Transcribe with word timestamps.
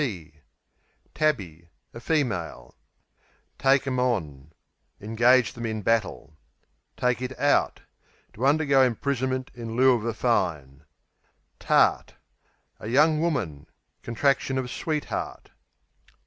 Tabbie 1.13 1.67
A 1.93 1.99
female. 1.99 2.75
Take 3.59 3.85
'em 3.85 3.99
on 3.99 4.51
Engage 4.99 5.53
them 5.53 5.67
in 5.67 5.83
battle. 5.83 6.35
Take 6.97 7.21
it 7.21 7.37
out 7.37 7.81
To 8.33 8.47
undergo 8.47 8.81
imprisonment 8.81 9.51
in 9.53 9.75
lieu 9.75 9.93
of 9.93 10.03
a 10.03 10.15
fine. 10.15 10.85
Tart 11.59 12.15
A 12.79 12.87
young 12.87 13.21
woman 13.21 13.67
(contraction 14.01 14.57
of 14.57 14.71
sweetheart). 14.71 15.51